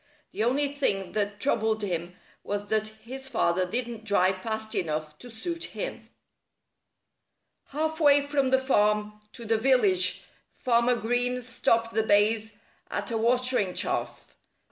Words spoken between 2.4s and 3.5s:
was that his